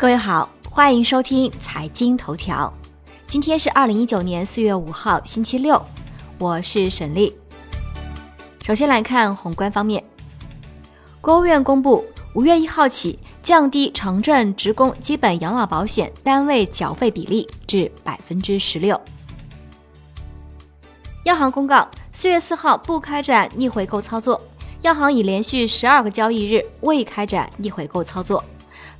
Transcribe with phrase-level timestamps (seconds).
[0.00, 2.72] 各位好，欢迎收听财经头条。
[3.26, 5.84] 今天是二零一九年四月五号，星期六，
[6.38, 7.36] 我是沈丽。
[8.62, 10.04] 首先来看宏观方面，
[11.20, 19.00] 国务院公布，五月一号起降低城镇职工基本养老保险单位缴费比例至百分之十六。
[21.24, 24.40] 央行公告，四月四号不开展逆回购操作。
[24.82, 28.44] 央行已连续十二个交易日未开展逆回购操作，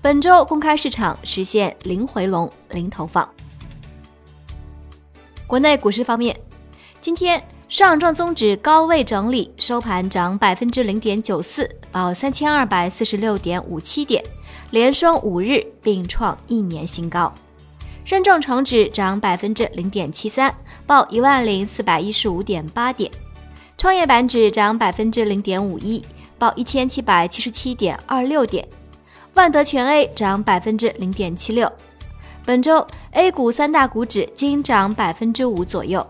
[0.00, 3.28] 本周公开市场实现零回笼、零投放。
[5.44, 6.38] 国内股市方面，
[7.02, 14.22] 今天上证综指高位整理，收盘涨百分之零点九四，报三千二百四十六点五七点，
[14.70, 17.34] 连升五日，并创一年新高。
[18.04, 20.54] 深证成指涨百分之零点七三，
[20.86, 23.10] 报一万零四百一十五点八点。
[23.76, 26.04] 创业板指涨百分之零点五一，
[26.38, 28.66] 报一千七百七十七点二六点。
[29.38, 31.72] 万德全 A 涨百分之零点七六。
[32.44, 36.04] 本周 A 股三大股指均涨百分之五左右，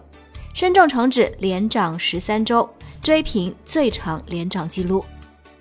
[0.55, 2.67] 深证成指连涨十三周，
[3.03, 5.05] 追平最长连涨记录。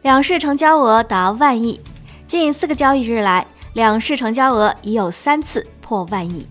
[0.02, 1.78] 两市成交额达万亿，
[2.26, 6.48] 近四个交易日来，两市成交额已有三次破万亿。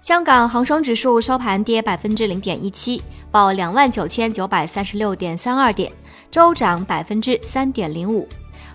[0.00, 3.02] 香港恒生指数收盘跌百分之零点一七。
[3.30, 5.92] 报两万九千九百三十六点三二点，
[6.30, 8.26] 周涨百分之三点零五，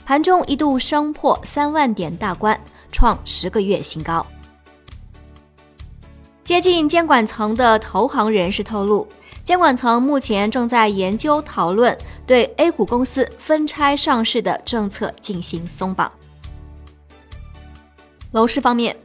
[0.10, 2.60] 盘中一度升破三万点大关，
[2.92, 4.26] 创十个月新高。
[6.44, 9.08] 接近监管层的投行人士透露，
[9.44, 16.12] 监管层目前正在研究讨论对 A 股公司分拆上市的政策进行松绑。
[18.32, 18.98] 楼市方面，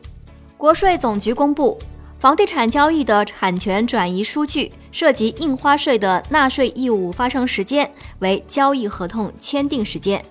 [0.57, 1.79] 国税总局公布。
[2.19, 10.25] 房地产交易的产权转移数据涉及印花税的纳税义务发生时间为交易合同签订时间，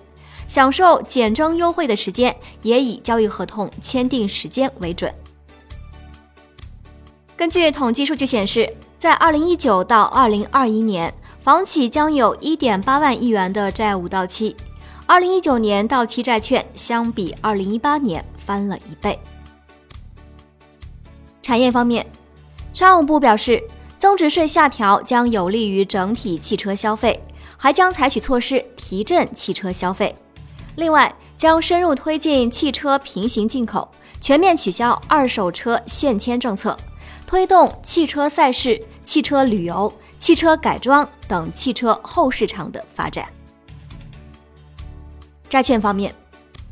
[0.46, 5.12] 享受减征优惠的时间也以交易合同签订时间为准。
[7.36, 14.54] 根据统计数据显示，在二零一九到二零二一年，房企将有一点八万亿元的债务到期，
[15.04, 19.18] 二零一九年到期债券相比二零一八年翻了一倍。
[21.42, 22.06] 产业方面，
[22.72, 23.62] 商务部表示，
[23.98, 27.20] 增值税下调将有利于整体汽车消费，
[27.56, 30.14] 还将采取措施提振汽车消费。
[30.76, 33.88] 另外，将深入推进汽车平行进口，
[34.20, 36.76] 全面取消二手车限迁政策，
[37.26, 43.28] 推动汽车赛事、汽车旅游、汽车改装等汽车后市场的发展。
[45.48, 46.12] 债券方面，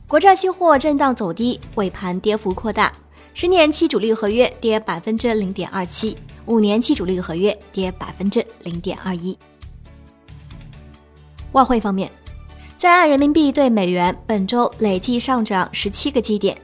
[0.09, 2.93] 国债期货震荡走低，尾盘跌幅扩大。
[3.35, 9.39] 十年期主力合约跌百分之零点二七，五年期主力合约跌百分之零点二一。
[11.53, 12.11] 外汇方面，
[12.83, 16.59] 在岸人民币对美元本周累计上涨十七个基点，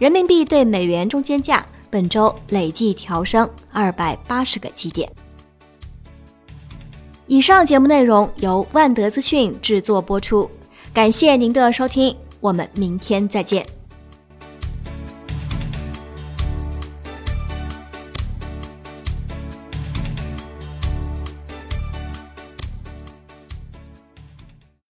[0.00, 5.08] 人民币对美元中间价本周累计调升二百八十个基点。
[7.28, 10.50] 以上节目内容由万德资讯制作播出，
[10.92, 13.64] 感谢您的收听，我们明天再见。